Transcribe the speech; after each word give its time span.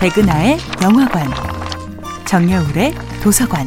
백은하의 0.00 0.56
영화관, 0.82 1.28
정여울의 2.24 2.94
도서관. 3.22 3.66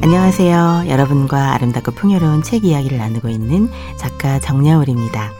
안녕하세요. 0.00 0.84
여러분과 0.86 1.54
아름답고 1.54 1.90
풍요로운 1.90 2.44
책 2.44 2.64
이야기를 2.64 2.98
나누고 2.98 3.28
있는 3.28 3.68
작가 3.96 4.38
정여울입니다. 4.38 5.32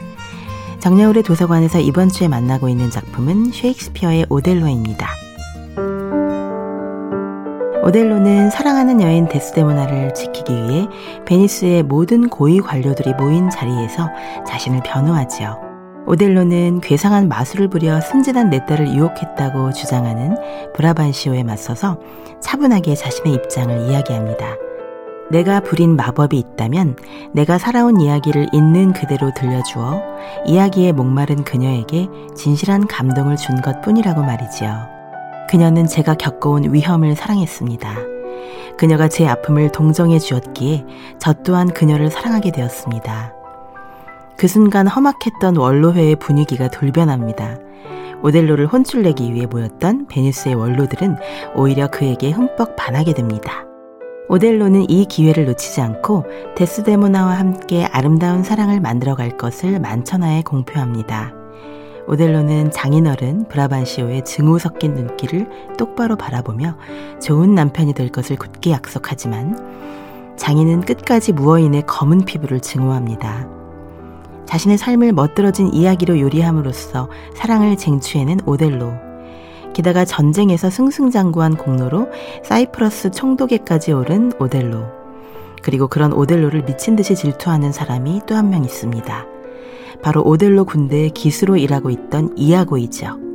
정여울의 0.79 1.23
도서관에서 1.23 1.79
이번 1.79 2.09
주에 2.09 2.27
만나고 2.27 2.67
있는 2.67 2.91
작품은 2.91 3.53
셰익스피어의 3.53 4.25
오델로입니다. 4.27 5.24
오델로는 7.85 8.49
사랑하는 8.49 8.99
여인 8.99 9.27
데스데모나를 9.27 10.15
지키기 10.15 10.51
위해 10.51 10.87
베니스의 11.25 11.83
모든 11.83 12.29
고위 12.29 12.59
관료들이 12.59 13.13
모인 13.13 13.51
자리에서 13.51 14.09
자신을 14.47 14.81
변호하지요. 14.83 15.59
오델로는 16.07 16.81
괴상한 16.81 17.27
마술을 17.27 17.67
부려 17.67 18.01
순진한 18.01 18.49
내 18.49 18.65
딸을 18.65 18.87
유혹했다고 18.95 19.71
주장하는 19.73 20.35
브라반시오에 20.73 21.43
맞서서 21.43 21.99
차분하게 22.41 22.95
자신의 22.95 23.33
입장을 23.35 23.89
이야기합니다. 23.89 24.55
내가 25.29 25.59
부린 25.59 25.95
마법이 25.95 26.37
있다면 26.39 26.95
내가 27.33 27.59
살아온 27.59 28.01
이야기를 28.01 28.47
있는 28.51 28.93
그대로 28.93 29.31
들려주어 29.35 30.01
이야기에 30.47 30.91
목마른 30.91 31.43
그녀에게 31.43 32.07
진실한 32.35 32.87
감동을 32.87 33.35
준 33.35 33.61
것 33.61 33.81
뿐이라고 33.81 34.21
말이지요. 34.23 34.94
그녀는 35.49 35.85
제가 35.85 36.15
겪어온 36.15 36.73
위험을 36.73 37.15
사랑했습니다. 37.15 37.95
그녀가 38.77 39.07
제 39.07 39.27
아픔을 39.27 39.71
동정해 39.71 40.19
주었기에 40.19 40.85
저 41.19 41.33
또한 41.33 41.69
그녀를 41.69 42.09
사랑하게 42.09 42.51
되었습니다. 42.51 43.33
그 44.37 44.47
순간 44.47 44.87
험악했던 44.87 45.55
원로회의 45.55 46.15
분위기가 46.17 46.67
돌변합니다. 46.67 47.57
오델로를 48.21 48.67
혼쭐내기 48.67 49.33
위해 49.33 49.45
모였던 49.45 50.07
베니스의 50.07 50.55
원로들은 50.55 51.17
오히려 51.55 51.87
그에게 51.87 52.31
흠뻑 52.31 52.75
반하게 52.75 53.13
됩니다. 53.13 53.65
오델로는 54.27 54.89
이 54.89 55.05
기회를 55.05 55.45
놓치지 55.45 55.81
않고 55.81 56.25
데스데모나와 56.55 57.33
함께 57.33 57.85
아름다운 57.85 58.43
사랑을 58.43 58.79
만들어갈 58.79 59.37
것을 59.37 59.79
만천하에 59.79 60.41
공표합니다. 60.41 61.44
오델로는 62.07 62.71
장인어른 62.71 63.47
브라반시오의 63.47 64.25
증오 64.25 64.59
섞인 64.59 64.93
눈길을 64.93 65.47
똑바로 65.77 66.15
바라보며 66.15 66.77
좋은 67.21 67.55
남편이 67.55 67.93
될 67.93 68.09
것을 68.09 68.35
굳게 68.35 68.71
약속하지만 68.71 70.35
장인은 70.37 70.81
끝까지 70.81 71.33
무어인의 71.33 71.83
검은 71.87 72.25
피부를 72.25 72.59
증오합니다. 72.59 73.47
자신의 74.45 74.77
삶을 74.77 75.13
멋들어진 75.13 75.73
이야기로 75.73 76.19
요리함으로써 76.19 77.09
사랑을 77.35 77.77
쟁취해낸 77.77 78.39
오델로. 78.45 78.93
게다가 79.73 80.05
전쟁에서 80.05 80.69
승승장구한 80.69 81.57
공로로 81.57 82.09
사이프러스 82.43 83.11
총독에까지 83.11 83.91
오른 83.93 84.31
오델로. 84.39 84.83
그리고 85.63 85.87
그런 85.87 86.13
오델로를 86.13 86.63
미친 86.65 86.95
듯이 86.95 87.15
질투하는 87.15 87.71
사람이 87.71 88.21
또 88.27 88.35
한 88.35 88.49
명 88.49 88.63
있습니다. 88.63 89.34
바로 90.01 90.23
오델로 90.23 90.65
군대의 90.65 91.11
기수로 91.11 91.57
일하고 91.57 91.89
있던 91.89 92.37
이아고이죠. 92.37 93.25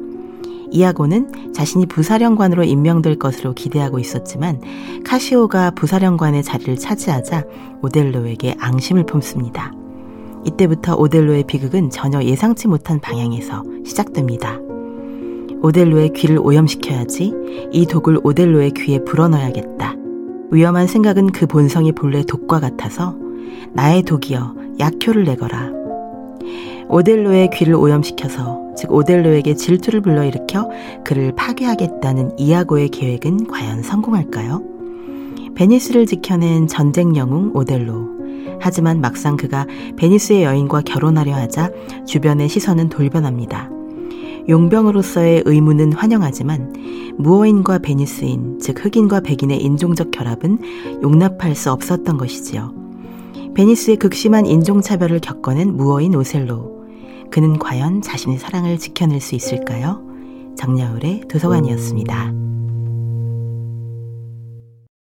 이아고는 0.72 1.53
자신이 1.53 1.86
부사령관으로 1.86 2.64
임명될 2.64 3.19
것으로 3.19 3.53
기대하고 3.55 3.98
있었지만 3.98 4.61
카시오가 5.05 5.72
부사령관의 5.72 6.42
자리를 6.44 6.77
차지하자 6.77 7.44
오델로에게 7.83 8.56
앙심을 8.58 9.05
품습니다. 9.06 9.72
이때부터 10.44 10.97
오델로의 10.97 11.44
비극은 11.44 11.91
전혀 11.91 12.22
예상치 12.22 12.69
못한 12.69 13.00
방향에서 13.00 13.65
시작됩니다. 13.84 14.59
오델로의 15.62 16.10
귀를 16.15 16.38
오염시켜야지 16.38 17.34
이 17.72 17.87
독을 17.87 18.20
오델로의 18.22 18.70
귀에 18.70 19.04
불어넣어야겠다. 19.04 19.97
위험한 20.50 20.87
생각은 20.87 21.32
그 21.32 21.47
본성이 21.47 21.93
본래 21.93 22.22
독과 22.22 22.60
같아서 22.60 23.16
나의 23.72 24.03
독이여 24.03 24.54
약효를 24.81 25.25
내거라. 25.25 25.80
오델로의 26.91 27.51
귀를 27.55 27.77
오염시켜서 27.77 28.75
즉 28.77 28.93
오델로에게 28.93 29.55
질투를 29.55 30.01
불러일으켜 30.01 30.69
그를 31.05 31.33
파괴하겠다는 31.37 32.39
이아고의 32.39 32.89
계획은 32.89 33.47
과연 33.47 33.83
성공할까요? 33.83 34.62
베니스를 35.55 36.06
지켜낸 36.06 36.67
전쟁 36.67 37.17
영웅 37.17 37.53
오델로. 37.55 38.09
하지만 38.61 39.00
막상 39.00 39.37
그가 39.37 39.67
베니스의 39.97 40.43
여인과 40.43 40.83
결혼하려 40.83 41.34
하자 41.34 41.71
주변의 42.06 42.49
시선은 42.49 42.89
돌변합니다. 42.89 43.71
용병으로서의 44.49 45.45
의무는 45.47 45.93
환영하지만 45.93 47.15
무어인과 47.19 47.79
베니스인, 47.79 48.59
즉 48.59 48.84
흑인과 48.84 49.21
백인의 49.21 49.62
인종적 49.62 50.11
결합은 50.11 50.59
용납할 51.03 51.55
수 51.55 51.71
없었던 51.71 52.17
것이지요. 52.17 52.75
베니스의 53.55 53.99
극심한 53.99 54.47
인종차별을 54.47 55.21
겪어낸 55.21 55.77
무어인 55.77 56.15
오셀로. 56.15 56.80
그는 57.31 57.59
과연 57.59 58.03
자신의 58.03 58.39
사랑을 58.39 58.79
지켜낼 58.79 59.21
수 59.21 59.35
있을까요? 59.35 60.03
정야울의 60.57 61.23
도서관이었습니다. 61.29 62.50